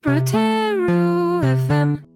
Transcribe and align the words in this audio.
Brotero 0.00 1.40
FM. 1.42 2.06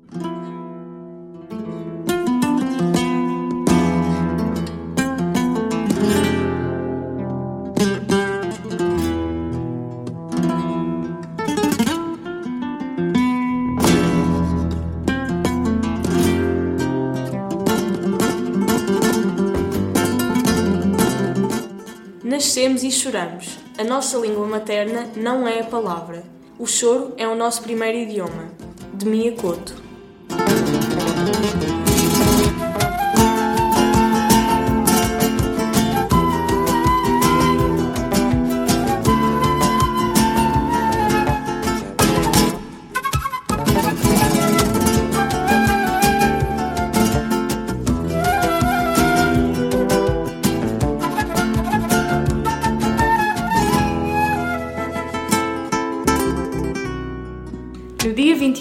Nascemos 22.23 22.85
e 22.85 22.93
choramos. 22.93 23.59
A 23.77 23.83
nossa 23.83 24.17
língua 24.19 24.47
materna 24.47 25.11
não 25.17 25.49
é 25.49 25.59
a 25.61 25.65
palavra. 25.65 26.42
O 26.63 26.67
choro 26.69 27.13
é 27.17 27.27
o 27.27 27.35
nosso 27.35 27.61
primeiro 27.61 27.99
idioma. 27.99 28.53
De 28.95 29.05
Mia 29.05 29.33
Couto. 29.33 29.82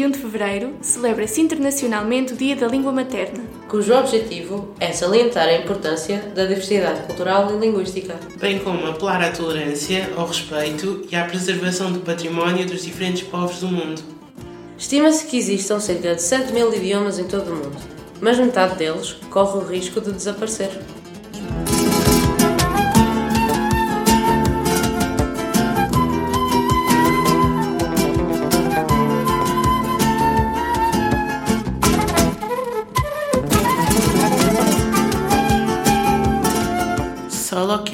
21 0.02 0.12
de 0.12 0.18
fevereiro, 0.18 0.74
celebra-se 0.82 1.42
internacionalmente 1.42 2.34
o 2.34 2.36
Dia 2.36 2.56
da 2.56 2.68
Língua 2.68 2.92
Materna. 2.92 3.44
cujo 3.68 3.94
objetivo 3.94 4.74
é 4.80 4.92
salientar 4.92 5.48
a 5.48 5.58
importância 5.58 6.18
da 6.34 6.46
diversidade 6.46 7.04
cultural 7.04 7.54
e 7.54 7.60
linguística. 7.60 8.20
bem 8.40 8.58
como 8.60 8.88
apelar 8.88 9.22
à 9.22 9.32
tolerância, 9.32 10.10
ao 10.18 10.26
respeito 10.26 11.06
e 11.12 11.16
à 11.16 11.26
preservação 11.26 11.92
do 11.92 12.00
património 12.00 12.66
dos 12.66 12.84
diferentes 12.84 13.22
povos 13.22 13.60
do 13.60 13.68
mundo. 13.68 14.02
Estima-se 14.76 15.28
que 15.28 15.38
existam 15.38 15.80
cerca 15.80 16.16
de 16.16 16.22
7 16.22 16.52
mil 16.52 16.74
idiomas 16.74 17.20
em 17.20 17.26
todo 17.26 17.52
o 17.52 17.56
mundo, 17.56 17.78
mas 18.20 18.40
metade 18.40 18.78
deles 18.78 19.18
corre 19.30 19.60
o 19.60 19.68
risco 19.68 20.02
de 20.02 20.12
desaparecer. 20.12 20.72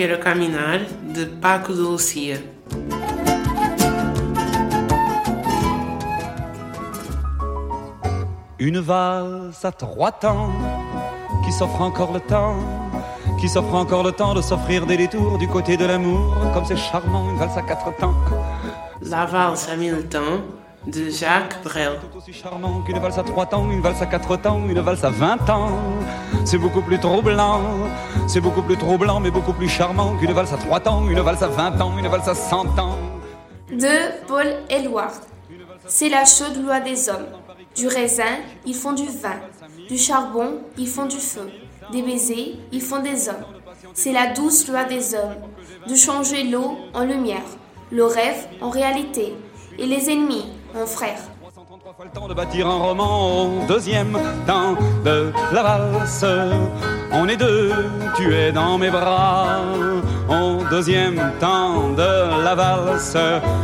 Solo 0.08 0.20
Quero 0.20 0.24
Caminhar, 0.24 0.80
de 1.14 1.26
Paco 1.42 1.74
de 1.74 1.92
Lucia. 1.92 2.38
Une 8.60 8.80
valse 8.80 9.66
à 9.66 9.72
trois 9.74 10.14
temps 10.14 10.52
qui 11.46 11.52
s'offre 11.52 11.82
encore 11.82 12.14
le 12.14 12.22
temps, 12.22 12.56
qui 13.42 13.50
s'offre 13.50 13.74
encore 13.76 14.04
le 14.04 14.14
temps 14.14 14.34
de 14.34 14.42
s'offrir 14.42 14.86
des 14.86 14.96
détours 14.96 15.38
du 15.38 15.48
côté 15.50 15.76
de 15.76 15.86
l'amour, 15.86 16.36
comme 16.54 16.64
c'est 16.64 16.78
charmant 16.78 17.30
une 17.30 17.38
valse 17.38 17.58
à 17.58 17.62
quatre 17.64 17.94
temps, 17.98 18.16
La 19.02 19.26
valse 19.26 19.68
à 19.68 19.76
mille 19.76 20.08
temps, 20.08 20.40
de 20.88 21.10
Jacques 21.10 21.62
Brel. 21.64 22.00
tout 22.00 22.18
aussi 22.18 22.34
charmant 22.34 22.82
qu'une 22.82 23.00
valse 23.00 23.18
à 23.18 23.24
trois 23.24 23.46
temps, 23.46 23.70
une 23.70 23.82
valse 23.82 24.02
à 24.02 24.06
quatre 24.06 24.38
temps, 24.38 24.62
une 24.68 24.80
valse 24.80 25.04
à 25.04 25.10
vingt 25.10 25.50
ans. 25.50 25.72
C'est 26.46 26.58
beaucoup 26.58 26.82
plus 26.82 27.00
troublant, 27.00 27.62
c'est 28.28 28.40
beaucoup 28.40 28.62
plus 28.62 28.78
troublant, 28.78 29.20
mais 29.20 29.32
beaucoup 29.32 29.54
plus 29.54 29.68
charmant 29.68 30.16
qu'une 30.18 30.32
valse 30.32 30.54
à 30.54 30.58
trois 30.58 30.80
temps, 30.80 31.08
une 31.08 31.20
valse 31.20 31.44
à 31.44 31.48
vingt 31.48 31.80
ans, 31.82 31.98
une 31.98 32.08
valse 32.08 32.28
à 32.30 32.36
cent 32.36 32.68
ans. 32.80 32.98
de 33.70 34.26
Paul 34.28 34.48
Éluard. 34.70 35.12
C'est 35.86 36.10
la 36.10 36.24
chaude 36.26 36.64
loi 36.64 36.80
des 36.80 37.10
hommes. 37.10 37.28
Du 37.76 37.88
raisin, 37.88 38.36
ils 38.66 38.74
font 38.74 38.94
du 38.94 39.06
vin. 39.06 39.40
Du 39.90 39.98
charbon, 39.98 40.62
ils 40.78 40.88
font 40.88 41.06
du 41.06 41.18
feu. 41.18 41.50
Des 41.92 42.02
baisers, 42.02 42.58
ils 42.72 42.82
font 42.82 43.02
des 43.02 43.28
hommes. 43.30 43.46
C'est 43.94 44.14
la 44.14 44.28
douce 44.28 44.68
loi 44.70 44.86
des 44.86 45.14
hommes. 45.16 45.36
De 45.88 45.96
changer 45.96 46.44
l'eau 46.44 46.78
en 46.94 47.04
lumière, 47.04 47.50
le 47.92 48.06
rêve 48.06 48.48
en 48.62 48.70
réalité, 48.70 49.34
et 49.78 49.86
les 49.86 50.10
ennemis 50.10 50.46
mon 50.74 50.86
frère. 50.86 51.20
333 51.98 52.06
fois 52.06 52.06
le 52.06 52.12
temps 52.12 52.28
de 52.28 52.34
bâtir 52.36 52.68
un 52.68 52.78
roman 52.78 53.46
au 53.46 53.66
deuxième 53.68 54.18
temps 54.46 54.76
de 55.04 55.32
la 55.52 55.64
valse. 55.64 56.26
On 57.12 57.28
est 57.28 57.38
deux, 57.38 57.72
tu 58.16 58.36
es 58.36 58.52
dans 58.52 58.78
mes 58.78 58.92
bras. 58.92 59.62
Au 60.30 60.64
deuxième 60.70 61.20
temps 61.40 61.90
de 61.90 62.44
la 62.44 62.54
valse, 62.54 63.18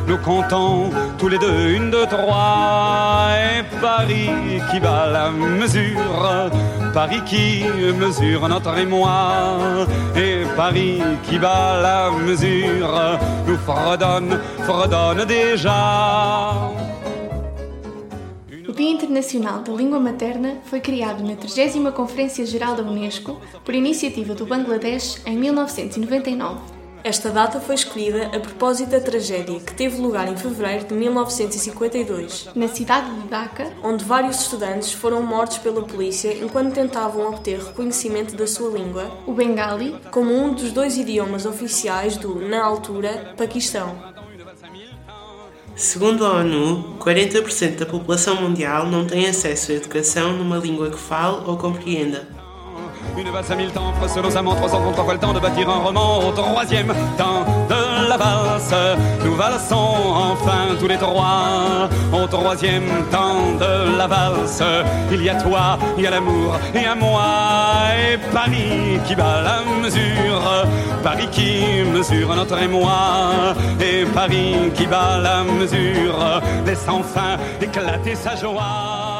nous 0.07 0.17
comptons 0.17 0.89
tous 1.19 1.27
les 1.27 1.37
deux 1.37 1.75
une, 1.75 1.91
deux, 1.91 2.07
trois. 2.07 3.27
Et 3.35 3.63
Paris 3.79 4.31
qui 4.71 4.79
bat 4.79 5.07
la 5.11 5.29
mesure, 5.29 6.49
Paris 6.91 7.21
qui 7.27 7.65
mesure 7.99 8.47
notre 8.47 8.75
émoi. 8.77 9.85
Et 10.15 10.43
Paris 10.55 11.01
qui 11.23 11.37
bat 11.37 11.79
la 11.83 12.09
mesure, 12.09 13.19
nous 13.45 13.57
fredonne, 13.57 14.39
fredonne 14.65 15.23
déjà. 15.25 16.71
O 18.73 18.75
Dia 18.75 18.89
Internacional 18.89 19.61
da 19.61 19.71
Língua 19.71 19.99
Materna 19.99 20.57
foi 20.63 20.81
criado 20.81 21.21
na 21.23 21.35
30ª 21.35 21.91
Conferência 21.91 22.43
Geral 22.43 22.75
da 22.75 22.81
Unesco 22.81 23.39
por 23.63 23.75
iniciativa 23.75 24.33
do 24.33 24.47
Bangladesh 24.47 25.21
em 25.27 25.37
1999. 25.37 26.59
Esta 27.03 27.29
data 27.29 27.59
foi 27.59 27.75
escolhida 27.75 28.31
a 28.35 28.39
propósito 28.39 28.89
da 28.89 28.99
tragédia 28.99 29.59
que 29.59 29.75
teve 29.75 30.01
lugar 30.01 30.27
em 30.27 30.35
fevereiro 30.35 30.85
de 30.85 30.95
1952, 30.95 32.49
Na 32.55 32.67
cidade 32.67 33.13
de 33.13 33.27
Dhaka, 33.27 33.71
onde 33.83 34.03
vários 34.03 34.39
estudantes 34.41 34.91
foram 34.91 35.21
mortos 35.21 35.59
pela 35.59 35.83
polícia 35.83 36.33
enquanto 36.33 36.73
tentavam 36.73 37.27
obter 37.27 37.59
reconhecimento 37.59 38.35
da 38.35 38.47
sua 38.47 38.75
língua 38.75 39.11
o 39.27 39.33
Bengali, 39.33 39.95
como 40.09 40.33
um 40.33 40.51
dos 40.51 40.71
dois 40.71 40.97
idiomas 40.97 41.45
oficiais 41.45 42.17
do, 42.17 42.39
na 42.39 42.65
altura, 42.65 43.35
Paquistão. 43.37 44.12
Segundo 45.75 46.23
a 46.25 46.33
ONU, 46.33 46.97
40% 46.99 47.77
da 47.77 47.85
população 47.85 48.35
mundial 48.35 48.85
não 48.85 49.05
tem 49.05 49.27
acesso 49.27 49.71
à 49.71 49.75
educação 49.75 50.33
numa 50.33 50.57
língua 50.57 50.91
que 50.91 50.99
fale 50.99 51.37
ou 51.47 51.57
compreenda. 51.57 52.27
Une 53.17 53.31
valse 53.31 53.51
à 53.51 53.55
mille 53.55 53.71
temps, 53.71 53.91
333 53.99 54.69
fois 54.95 55.13
le 55.13 55.19
temps 55.19 55.33
de 55.33 55.39
bâtir 55.39 55.67
un 55.67 55.79
roman 55.83 56.27
au 56.27 56.31
troisième 56.31 56.93
temps 57.17 57.43
de 57.67 57.82
Nous 59.25 59.35
valsons 59.35 59.95
enfin 60.31 60.75
tous 60.79 60.87
les 60.87 60.97
trois 60.97 61.89
au 62.11 62.27
troisième 62.27 62.87
temps 63.09 63.55
de 63.59 63.97
la 63.97 64.05
valse. 64.05 64.61
Il 65.11 65.23
y 65.23 65.29
a 65.29 65.35
toi, 65.41 65.79
il 65.97 66.03
y 66.03 66.07
a 66.07 66.11
l'amour 66.11 66.55
et 66.75 66.85
à 66.85 66.93
moi 66.93 67.23
et 67.97 68.17
Paris 68.31 68.99
qui 69.07 69.15
bat 69.15 69.41
la 69.41 69.81
mesure. 69.81 70.67
Paris 71.01 71.27
qui 71.31 71.83
mesure 71.91 72.35
notre 72.35 72.61
émoi 72.61 73.55
et 73.81 74.05
Paris 74.05 74.71
qui 74.75 74.85
bat 74.85 75.17
la 75.17 75.43
mesure. 75.43 76.41
Laisse 76.67 76.85
enfin 76.87 77.37
éclater 77.61 78.13
sa 78.13 78.35
joie. 78.35 79.12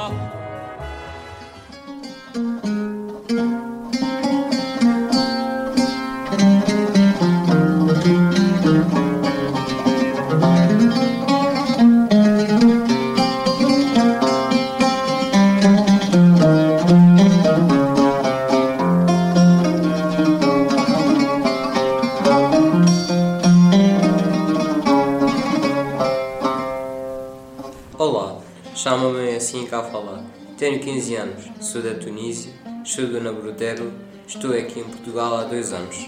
Tenho 30.62 30.78
15 30.80 31.14
anos, 31.14 31.44
sou 31.60 31.82
da 31.82 31.94
Tunísia, 31.94 32.52
estudo 32.84 33.20
na 33.20 33.32
Brutero, 33.32 33.92
estou 34.26 34.52
aqui 34.52 34.80
em 34.80 34.84
Portugal 34.84 35.36
há 35.36 35.44
dois 35.44 35.72
anos. 35.72 36.06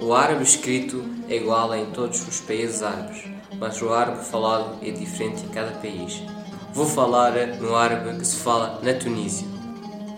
O 0.00 0.12
árabe 0.12 0.42
escrito 0.42 1.04
é 1.28 1.36
igual 1.36 1.74
em 1.74 1.86
todos 1.86 2.26
os 2.26 2.40
países 2.40 2.82
árabes, 2.82 3.24
mas 3.58 3.80
o 3.82 3.92
árabe 3.92 4.24
falado 4.24 4.78
é 4.82 4.90
diferente 4.90 5.44
em 5.44 5.48
cada 5.48 5.72
país. 5.72 6.22
Vou 6.72 6.86
falar 6.86 7.32
no 7.60 7.74
árabe 7.74 8.18
que 8.18 8.26
se 8.26 8.36
fala 8.36 8.80
na 8.82 8.94
Tunísia. 8.94 9.58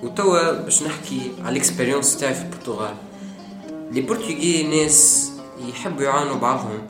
وتوا 0.03 0.53
باش 0.53 0.83
نحكي 0.83 1.33
على 1.39 1.51
الاكسبيريونس 1.51 2.17
تاعي 2.17 2.35
في 2.35 2.43
البرتغال 2.43 2.95
لي 3.93 4.01
بورتوغي 4.01 4.63
ناس 4.63 5.31
يحبوا 5.69 6.05
يعاونوا 6.05 6.37
بعضهم 6.37 6.83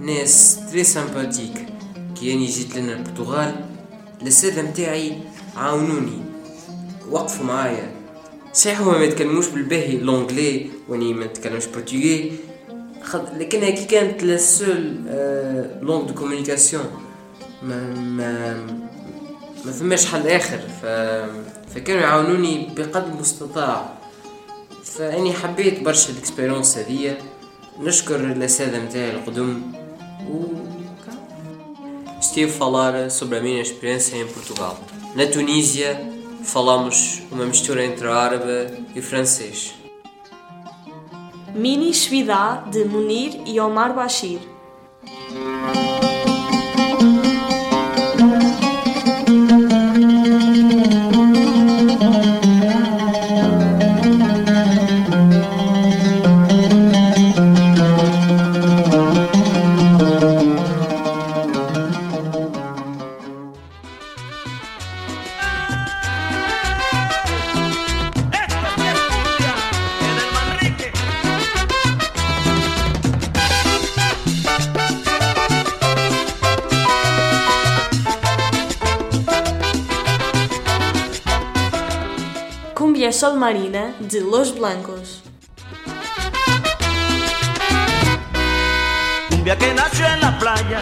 ناس 0.00 0.58
تري 0.70 0.84
سامباتيك 0.84 1.66
كي 2.20 2.32
اني 2.32 2.46
جيت 2.46 2.76
لنا 2.76 2.92
البرتغال 2.92 3.54
الأساتذة 4.22 4.62
متاعي 4.62 5.18
عاونوني. 5.55 6.21
وقفوا 7.09 7.45
معايا. 7.45 7.91
صحيح 8.53 8.81
هما 8.81 8.97
ما 8.97 9.03
يتكلموش 9.03 9.47
بالباهي 9.47 9.97
لونجلي 9.97 10.69
واني 10.89 11.13
ما 11.13 11.25
نتكلمش 11.25 11.65
برتغالي 11.65 12.31
لكن 13.37 13.63
هكي 13.63 13.85
كانت 13.85 14.23
لا 14.23 14.37
سول 14.37 14.95
لونغ 15.81 16.05
دو 16.05 16.13
كومونيكاسيون 16.13 16.85
ما 17.63 17.93
ما 17.93 18.53
ما 19.65 19.71
فماش 19.71 20.05
حل 20.05 20.27
آخر. 20.27 20.59
ف... 20.81 20.85
فكانوا 21.75 22.01
يعاونوني 22.01 22.69
بقدر 22.77 23.07
المستطاع. 23.07 23.93
فأني 24.83 25.33
حبيت 25.33 25.83
برشا 25.83 26.11
الاكسبيرونس 26.13 26.77
هذيا. 26.77 27.17
نشكر 27.79 28.15
الاساتذه 28.15 28.79
متاعي 28.85 29.11
القدم. 29.11 29.61
و 30.29 30.43
Estive 32.21 32.51
a 32.51 32.53
falar 32.53 33.09
sobre 33.09 33.39
a 33.39 33.41
minha 33.41 33.59
experiência 33.61 34.15
em 34.15 34.27
Portugal. 34.27 34.79
Na 35.15 35.25
Tunísia, 35.25 35.99
falamos 36.43 37.23
uma 37.31 37.45
mistura 37.45 37.83
entre 37.83 38.07
árabe 38.07 38.85
e 38.95 39.01
francês. 39.01 39.73
Mini 41.55 41.91
Shvidá 41.91 42.63
de 42.71 42.85
Munir 42.85 43.41
e 43.47 43.59
Omar 43.59 43.95
Bashir. 43.95 44.39
Sol 83.21 83.37
Marina 83.37 83.93
de 83.99 84.19
Los 84.19 84.57
Blancos. 84.57 85.21
Cumbia 89.29 89.55
que 89.55 89.75
nació 89.75 90.07
en 90.07 90.21
la 90.21 90.39
playa 90.39 90.81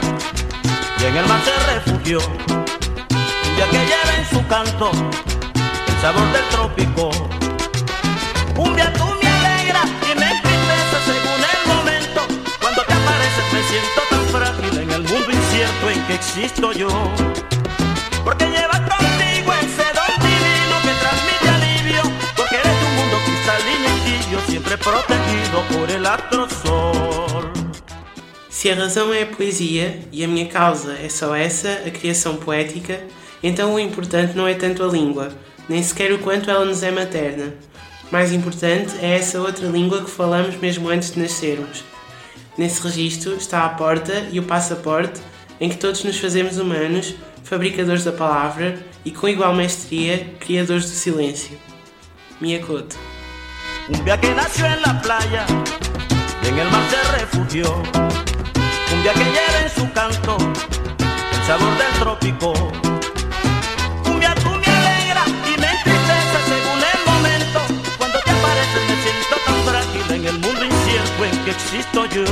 y 1.02 1.04
en 1.04 1.18
el 1.18 1.26
mar 1.26 1.42
se 1.44 1.74
refugió. 1.74 2.20
Cumbia 2.22 3.70
que 3.72 3.80
lleva 3.90 4.16
en 4.18 4.26
su 4.30 4.48
canto 4.48 4.90
el 4.90 6.02
sabor 6.02 6.32
del 6.32 6.48
trópico. 6.48 7.12
Cumbia 8.56 8.94
tú 8.94 9.04
me 9.22 9.30
alegra 9.30 9.84
y 10.10 10.18
me 10.18 10.32
entristece 10.32 10.98
según 11.08 11.42
el 11.44 11.68
momento. 11.68 12.22
Cuando 12.62 12.84
te 12.84 12.94
apareces 12.94 13.52
me 13.52 13.64
siento 13.64 14.02
tan 14.10 14.26
frágil 14.28 14.80
en 14.80 14.92
el 14.92 15.02
mundo 15.02 15.30
incierto 15.30 15.90
en 15.90 16.08
que 16.08 16.14
existo 16.14 16.72
yo. 16.72 16.88
Protegido 24.84 25.62
por 25.72 25.90
el 25.90 26.06
astrosol. 26.06 27.52
Se 28.50 28.70
a 28.70 28.76
razão 28.76 29.14
é 29.14 29.24
a 29.24 29.28
poesia 29.28 30.00
e 30.12 30.24
a 30.24 30.28
minha 30.28 30.48
causa 30.48 30.94
é 30.94 31.08
só 31.10 31.36
essa, 31.36 31.84
a 31.86 31.92
criação 31.92 32.36
poética, 32.36 33.02
então 33.42 33.74
o 33.74 33.80
importante 33.80 34.36
não 34.36 34.48
é 34.48 34.54
tanto 34.54 34.84
a 34.84 34.88
língua, 34.88 35.30
nem 35.68 35.82
sequer 35.82 36.12
o 36.12 36.20
quanto 36.20 36.50
ela 36.50 36.66
nos 36.66 36.84
é 36.84 36.92
materna. 36.92 37.54
Mais 38.12 38.34
importante 38.34 38.94
é 39.02 39.16
essa 39.16 39.40
outra 39.40 39.68
língua 39.68 40.04
que 40.04 40.10
falamos 40.10 40.56
mesmo 40.58 40.90
antes 40.90 41.12
de 41.12 41.20
nascermos. 41.20 41.84
Nesse 42.58 42.82
registro 42.82 43.36
está 43.36 43.66
a 43.66 43.70
porta 43.70 44.28
e 44.32 44.40
o 44.40 44.44
passaporte 44.44 45.22
em 45.62 45.70
que 45.70 45.78
todos 45.78 46.04
nos 46.04 46.18
fazemos 46.18 46.58
humanos, 46.58 47.16
fabricadores 47.44 48.04
da 48.04 48.12
palavra 48.12 48.84
e 49.06 49.12
com 49.12 49.28
igual 49.28 49.54
mestria, 49.54 50.34
criadores 50.40 50.86
do 50.86 50.96
silêncio. 50.96 51.58
Mia 52.42 52.60
Couto. 52.60 53.09
Cumbia 53.90 54.22
que 54.22 54.36
nació 54.36 54.68
en 54.68 54.82
la 54.84 55.02
playa 55.02 55.48
y 56.44 56.48
en 56.48 56.60
el 56.60 56.70
mar 56.70 56.84
se 56.92 57.12
refugió. 57.18 57.74
Cumbia 58.88 59.14
que 59.14 59.24
lleva 59.24 59.62
en 59.64 59.70
su 59.76 59.92
canto 59.94 60.38
el 60.38 61.48
sabor 61.48 61.76
del 61.76 61.92
trópico. 62.00 62.54
Cumbia 64.04 64.36
me 64.36 64.72
alegra 64.78 65.24
y 65.26 65.60
me 65.60 65.70
entristece 65.74 66.40
según 66.52 66.80
el 66.94 67.02
momento. 67.12 67.60
Cuando 67.98 68.20
te 68.20 68.30
apareces 68.30 68.84
me 68.90 68.96
siento 69.02 69.36
tan 69.48 69.58
frágil 69.66 70.16
en 70.16 70.26
el 70.28 70.40
mundo 70.40 70.66
incierto 70.66 71.26
en 71.26 71.44
que 71.44 71.52
existo 71.52 72.06
yo. 72.06 72.26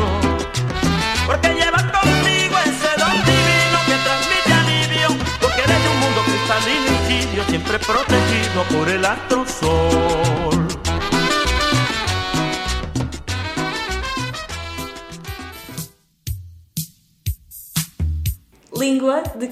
Porque 1.25 1.55
llevas 1.55 1.83
conmigo 1.85 2.55
ese 2.69 2.91
don 3.01 3.17
divino 3.25 3.77
que 3.87 3.95
transmite 4.05 4.53
alivio. 4.53 5.07
Porque 5.41 5.61
eres 5.61 5.81
un 5.91 5.99
mundo 6.01 6.21
cristalino 6.21 6.85
y 6.85 7.25
tibio, 7.25 7.43
siempre 7.49 7.79
protegido 7.79 8.63
por 8.69 8.89
el 8.89 9.03
astrosol. 9.03 9.86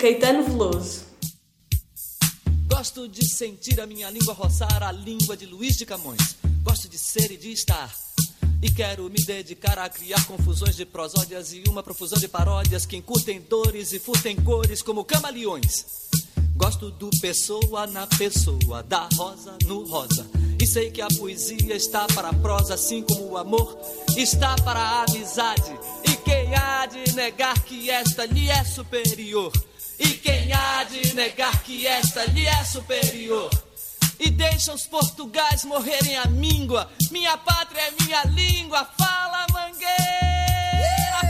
Caetano 0.05 0.43
Veloso. 0.43 1.01
Gosto 2.69 3.07
de 3.07 3.27
sentir 3.27 3.81
a 3.81 3.87
minha 3.87 4.07
língua 4.11 4.35
roçar 4.35 4.83
a 4.83 4.91
língua 4.91 5.35
de 5.35 5.47
Luiz 5.47 5.77
de 5.77 5.83
Camões. 5.83 6.35
Gosto 6.61 6.87
de 6.87 6.95
ser 6.95 7.31
e 7.31 7.37
de 7.37 7.51
estar. 7.51 7.91
E 8.61 8.69
quero 8.69 9.09
me 9.09 9.25
dedicar 9.25 9.79
a 9.79 9.89
criar 9.89 10.23
confusões 10.27 10.75
de 10.75 10.85
prosódias 10.85 11.53
e 11.53 11.63
uma 11.67 11.81
profusão 11.81 12.19
de 12.19 12.27
paródias 12.27 12.85
que 12.85 12.95
encurtem 12.95 13.41
dores 13.49 13.93
e 13.93 13.99
furtem 13.99 14.35
cores 14.35 14.83
como 14.83 15.03
camaleões. 15.03 15.85
Gosto 16.55 16.91
do 16.91 17.09
pessoa 17.19 17.87
na 17.87 18.05
pessoa, 18.05 18.83
da 18.83 19.09
rosa 19.15 19.57
no 19.65 19.87
rosa. 19.87 20.29
E 20.61 20.67
sei 20.67 20.91
que 20.91 21.01
a 21.01 21.07
poesia 21.07 21.75
está 21.75 22.05
para 22.13 22.29
a 22.29 22.33
prosa, 22.33 22.75
assim 22.75 23.01
como 23.01 23.31
o 23.31 23.37
amor 23.39 23.75
está 24.15 24.55
para 24.57 24.79
a 24.79 25.05
amizade. 25.09 25.75
E 26.07 26.15
quem 26.17 26.53
há 26.53 26.85
de 26.85 27.11
negar 27.15 27.59
que 27.63 27.89
esta 27.89 28.27
lhe 28.27 28.51
é 28.51 28.63
superior? 28.63 29.51
E 29.99 30.07
quem 30.09 30.51
há 30.51 30.83
de 30.83 31.13
negar 31.15 31.63
que 31.63 31.87
esta 31.87 32.25
lhe 32.25 32.45
é 32.45 32.63
superior? 32.63 33.49
E 34.19 34.29
deixa 34.29 34.73
os 34.73 34.85
portugais 34.87 35.63
morrerem 35.65 36.15
a 36.17 36.25
míngua. 36.25 36.89
Minha 37.11 37.37
pátria 37.37 37.81
é 37.81 38.03
minha 38.03 38.23
língua. 38.23 38.87
Fala, 38.97 39.45
mangueira! 39.51 39.95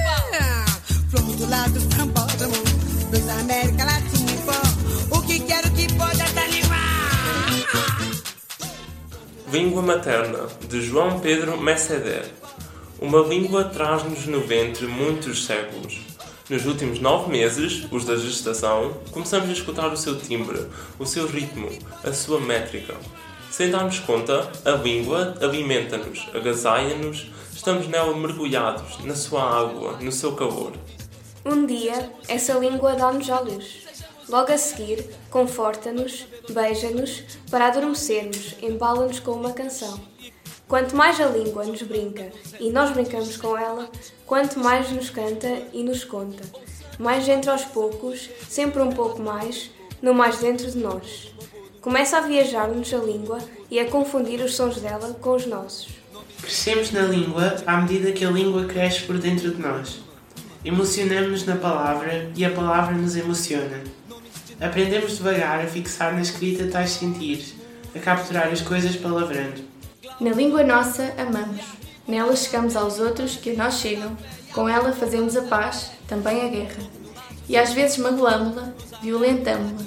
Fala. 0.03 0.65
Flor 1.09 1.35
do 1.35 1.49
lado 1.49 1.79
sambódromo 1.95 2.63
dos 3.11 3.29
América 3.29 3.85
Latina 3.85 4.31
e 4.31 4.37
pó. 4.45 5.17
O 5.17 5.21
que 5.21 5.39
quero 5.39 5.71
que 5.71 5.93
pode 5.93 6.21
até 6.21 6.45
animar. 6.45 6.75
Língua 9.51 9.81
materna, 9.81 10.47
de 10.67 10.81
João 10.81 11.19
Pedro 11.19 11.59
Mercader. 11.59 12.31
Uma 12.99 13.19
língua 13.19 13.65
traz-nos 13.65 14.25
no 14.25 14.41
ventre 14.41 14.87
muitos 14.87 15.45
séculos. 15.45 16.14
Nos 16.47 16.63
últimos 16.67 16.99
nove 16.99 17.31
meses, 17.31 17.87
os 17.91 18.05
da 18.05 18.15
gestação, 18.15 18.93
começamos 19.09 19.49
a 19.49 19.53
escutar 19.53 19.91
o 19.91 19.97
seu 19.97 20.15
timbre, 20.15 20.67
o 20.99 21.03
seu 21.03 21.25
ritmo, 21.25 21.67
a 22.03 22.13
sua 22.13 22.39
métrica. 22.39 22.93
Sem 23.49 23.71
darmos 23.71 23.97
conta, 23.97 24.51
a 24.63 24.71
língua 24.73 25.35
alimenta-nos, 25.41 26.29
agasalha-nos, 26.35 27.31
estamos 27.51 27.87
nela 27.87 28.15
mergulhados, 28.15 29.03
na 29.03 29.15
sua 29.15 29.41
água, 29.41 29.97
no 29.99 30.11
seu 30.11 30.35
calor. 30.35 30.73
Um 31.43 31.65
dia, 31.65 32.11
essa 32.27 32.53
língua 32.53 32.93
dá-nos 32.93 33.27
à 33.27 33.39
luz. 33.39 33.83
Logo 34.29 34.51
a 34.51 34.57
seguir, 34.59 35.03
conforta-nos, 35.31 36.27
beija-nos, 36.47 37.23
para 37.49 37.69
adormecermos, 37.69 38.53
embala-nos 38.61 39.19
com 39.19 39.31
uma 39.31 39.51
canção. 39.51 39.99
Quanto 40.67 40.95
mais 40.95 41.21
a 41.21 41.27
língua 41.27 41.63
nos 41.63 41.83
brinca 41.83 42.31
e 42.59 42.71
nós 42.71 42.91
brincamos 42.91 43.37
com 43.37 43.55
ela, 43.55 43.87
quanto 44.25 44.59
mais 44.59 44.89
nos 44.91 45.11
canta 45.11 45.47
e 45.71 45.83
nos 45.83 46.03
conta. 46.03 46.43
Mais 46.97 47.25
dentro 47.25 47.51
aos 47.51 47.63
poucos, 47.65 48.29
sempre 48.49 48.81
um 48.81 48.91
pouco 48.91 49.21
mais, 49.21 49.69
no 50.01 50.13
mais 50.13 50.39
dentro 50.39 50.69
de 50.69 50.79
nós. 50.79 51.31
Começa 51.81 52.17
a 52.17 52.21
viajar-nos 52.21 52.91
a 52.91 52.97
língua 52.97 53.37
e 53.69 53.79
a 53.79 53.85
confundir 53.85 54.39
os 54.39 54.55
sons 54.55 54.77
dela 54.77 55.15
com 55.21 55.35
os 55.35 55.45
nossos. 55.45 55.89
Crescemos 56.41 56.91
na 56.91 57.01
língua 57.01 57.57
à 57.67 57.77
medida 57.77 58.11
que 58.11 58.25
a 58.25 58.31
língua 58.31 58.65
cresce 58.65 59.01
por 59.01 59.19
dentro 59.19 59.51
de 59.51 59.61
nós. 59.61 59.99
Emocionamos-nos 60.63 61.45
na 61.45 61.57
palavra 61.57 62.31
e 62.35 62.43
a 62.43 62.49
palavra 62.49 62.95
nos 62.95 63.15
emociona. 63.15 63.83
Aprendemos 64.59 65.17
devagar 65.17 65.63
a 65.63 65.67
fixar 65.67 66.13
na 66.13 66.21
escrita 66.21 66.65
tais 66.67 66.89
sentires, 66.89 67.53
a 67.95 67.99
capturar 67.99 68.47
as 68.47 68.61
coisas 68.61 68.95
palavrando. 68.95 69.74
Na 70.19 70.31
língua 70.31 70.63
nossa 70.63 71.13
amamos. 71.17 71.61
Nela 72.07 72.35
chegamos 72.35 72.75
aos 72.75 72.99
outros 72.99 73.35
que 73.35 73.51
a 73.51 73.55
nós 73.55 73.75
chegam. 73.75 74.15
Com 74.53 74.69
ela 74.69 74.93
fazemos 74.93 75.35
a 75.35 75.41
paz, 75.41 75.91
também 76.07 76.41
a 76.41 76.47
guerra. 76.47 76.83
E 77.49 77.57
às 77.57 77.73
vezes 77.73 77.97
magoámo-la, 77.97 78.73
violentamo-la. 79.01 79.83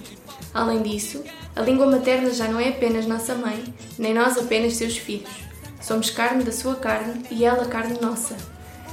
Além 0.52 0.82
disso, 0.82 1.22
a 1.56 1.62
língua 1.62 1.86
materna 1.86 2.30
já 2.30 2.46
não 2.46 2.60
é 2.60 2.68
apenas 2.68 3.06
nossa 3.06 3.34
mãe, 3.34 3.62
nem 3.98 4.12
nós 4.12 4.36
apenas 4.36 4.76
seus 4.76 4.98
filhos. 4.98 5.30
Somos 5.80 6.10
carne 6.10 6.44
da 6.44 6.52
sua 6.52 6.74
carne 6.74 7.24
e 7.30 7.44
ela 7.44 7.64
carne 7.64 7.98
nossa. 8.00 8.36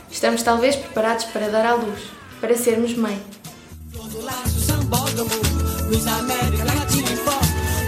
Estamos 0.10 0.42
talvez 0.42 0.76
preparados 0.76 1.26
para 1.26 1.50
dar 1.50 1.66
à 1.66 1.74
luz, 1.74 2.00
para 2.40 2.56
sermos 2.56 2.96
mãe. 2.96 3.22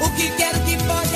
O 0.01 0.15
que 0.15 0.31
quero 0.31 0.59
que 0.65 0.77
pode 0.83 1.06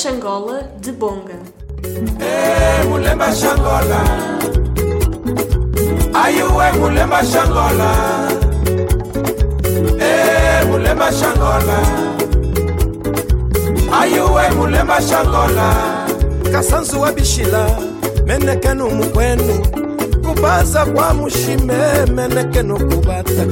Xangola 0.00 0.58
de 0.82 0.92
Bonga. 0.92 1.38
Eh, 2.20 2.84
mulemba 2.88 3.28
Xangola. 3.32 4.00
Ayué, 6.12 6.72
mulemba 6.80 7.20
Xangola. 7.32 7.90
Eh, 9.98 10.64
mulemba 10.68 11.08
Xangola. 11.10 11.78
Ayué, 14.00 14.44
mulemba 14.56 14.98
Xangola. 15.00 15.68
kasanzu 16.52 17.00
wa 17.00 17.12
bishila 17.12 17.66
menekenu 18.26 18.90
mukwenu 18.90 19.66
kubaza 20.24 20.86
kwa 20.86 21.14
mushime 21.14 22.06
menekenu 22.14 22.76
kubata 22.78 23.44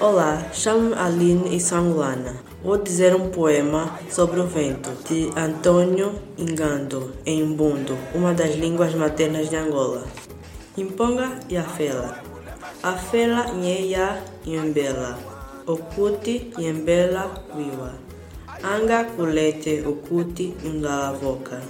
Olá, 0.00 0.42
chamo-me 0.52 0.96
Aline 0.96 1.54
Isangulana. 1.54 2.32
Vou 2.64 2.78
dizer 2.78 3.12
um 3.16 3.28
poema 3.28 3.98
sobre 4.08 4.38
o 4.38 4.46
vento, 4.46 4.88
de 5.08 5.32
Antônio 5.36 6.14
Ingando, 6.38 7.12
em 7.26 7.42
Mbundo, 7.42 7.98
uma 8.14 8.32
das 8.32 8.54
línguas 8.54 8.94
maternas 8.94 9.50
de 9.50 9.56
Angola. 9.56 10.04
Imponga 10.76 11.40
e 11.48 11.56
Afela. 11.56 12.22
Afela 12.80 13.52
nyeya 13.52 14.22
yembela. 14.46 15.18
Okuti 15.66 16.52
yembela 16.56 17.32
wiwa. 17.56 17.94
Anga 18.62 19.04
kulete 19.06 19.82
okuti 19.84 20.54
ndalavoka. 20.62 21.60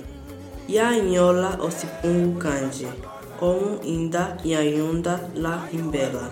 Ya 0.68 0.94
nyola 1.00 1.56
osipungu 1.62 2.38
kanje. 2.38 2.88
Como 3.40 3.80
inda 3.82 4.36
yayunda 4.44 5.20
la 5.34 5.66
imbela. 5.72 6.30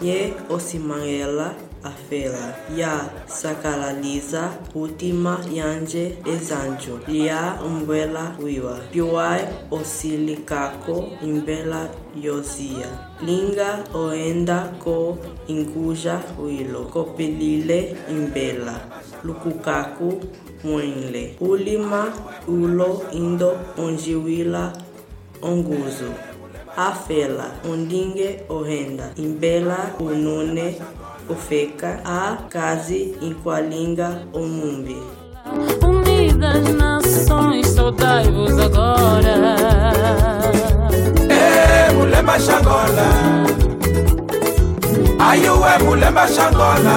Ye 0.00 0.34
osimangela 0.48 1.56
afela. 1.84 2.54
Ya 2.76 3.10
sakalaliza 3.26 4.50
última 4.74 5.38
yanje 5.52 6.18
ezanjo. 6.26 7.00
Ya 7.08 7.58
umbela 7.66 8.36
wiwa. 8.42 8.78
Piuai 8.92 9.40
osilikako 9.70 11.04
imbela 11.22 11.88
yozia. 12.22 12.86
Linga 13.26 13.84
oenda 13.94 14.58
ko 14.84 15.18
inguja 15.48 16.20
wilo. 16.44 16.80
Kopelile 16.80 17.96
imbela. 18.10 18.80
Lukukaku 19.24 20.20
mwenle. 20.64 21.36
Ulima 21.40 22.12
ulo 22.48 23.02
indo 23.12 23.56
onjiwila 23.78 24.72
onguzo. 25.42 26.12
Afela, 26.76 27.50
ondinge 27.70 28.40
ohenda, 28.48 29.10
imbela 29.16 29.90
unune 30.00 30.80
ofeka, 31.28 32.00
a 32.04 32.36
kazi 32.48 33.14
inqualinga 33.20 34.22
omumbi. 34.32 34.96
Unidas 35.82 36.74
nações, 36.74 37.66
saudai-vos 37.68 38.58
agora. 38.58 39.36
Eh, 41.28 41.92
mulemba 41.94 42.38
Xangola. 42.38 43.08
Ayué, 45.18 45.78
mulemba 45.84 46.26
Xangola. 46.26 46.96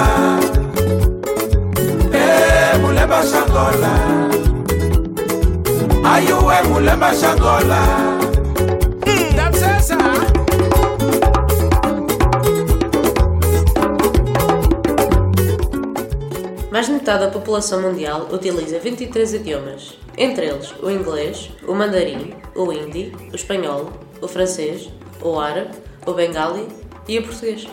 Eh, 2.12 2.78
mulemba 2.78 3.22
Xangola. 3.22 3.92
Ayué, 6.04 6.62
mulemba 6.68 7.12
Xangola. 7.14 8.15
Metade 17.06 17.24
da 17.24 17.30
população 17.30 17.82
mundial 17.82 18.26
utiliza 18.32 18.80
23 18.80 19.34
idiomas, 19.34 19.96
entre 20.18 20.46
eles 20.46 20.74
o 20.82 20.90
inglês, 20.90 21.52
o 21.64 21.72
mandarim, 21.72 22.34
o 22.52 22.72
hindi, 22.72 23.12
o 23.32 23.36
espanhol, 23.36 23.92
o 24.20 24.26
francês, 24.26 24.90
o 25.22 25.38
árabe, 25.38 25.70
o 26.04 26.12
bengali 26.12 26.66
e 27.06 27.20
o 27.20 27.22
português. 27.22 27.68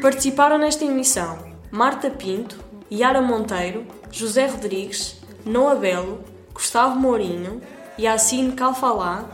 Participaram 0.00 0.58
nesta 0.58 0.84
emissão 0.84 1.38
Marta 1.68 2.10
Pinto, 2.10 2.60
Yara 2.92 3.20
Monteiro, 3.20 3.84
José 4.12 4.46
Rodrigues, 4.46 5.20
Noa 5.44 5.74
Belo, 5.74 6.20
Gustavo 6.54 6.94
Mourinho, 6.94 7.60
Yacine 7.98 8.52
Calfalá, 8.52 9.24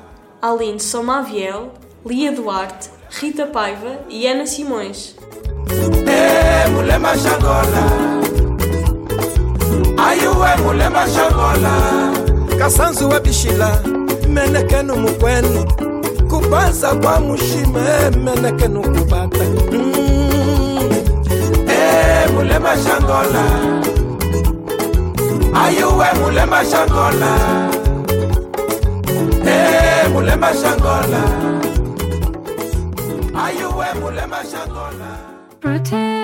Aline 0.41 0.81
Somaviel, 0.81 1.75
Lia 2.07 2.33
Duarte, 2.33 2.89
Rita 3.21 3.47
Paiva 3.47 4.01
e 4.11 4.27
Ana 4.27 4.47
Simões. 4.47 5.15
Eh, 6.07 6.69
mulemba 6.71 7.13
Xangola. 7.17 7.85
Ayué, 9.99 10.57
mulemba 10.63 11.05
Xangola. 11.07 11.75
kasanzu 12.59 13.09
wa 13.09 13.21
bishila 13.21 13.81
menekenu 14.29 14.97
mukwenu 14.97 15.65
kubaza 16.31 16.95
kwa 16.95 17.21
mushime 17.21 18.11
menekenu 18.25 18.81
kubata 18.83 19.45
Eh, 21.69 22.31
mulemba 22.35 22.75
Xangola. 22.77 23.45
Ayué, 25.65 26.09
mulemba 26.21 26.63
Xangola. 26.65 27.33
Eh, 29.47 30.09
mulemba 30.13 30.51
Xangola. 30.53 31.23
Ayué, 31.23 31.64
mulemba 34.01 34.41
Xangola. 34.51 35.11
Proteru 35.61 36.24